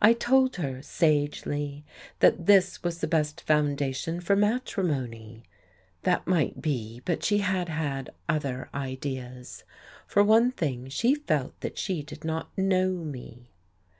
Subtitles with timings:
[0.00, 1.84] I told her, sagely,
[2.20, 5.42] that this was the best foundation for matrimony.
[6.02, 9.64] That might be, but she had had other ideas.
[10.06, 13.50] For one thing, she felt that she did not know me....